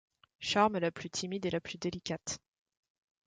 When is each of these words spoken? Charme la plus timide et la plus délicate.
Charme 0.39 0.79
la 0.79 0.89
plus 0.89 1.11
timide 1.11 1.45
et 1.45 1.51
la 1.51 1.59
plus 1.61 1.77
délicate. 1.77 2.39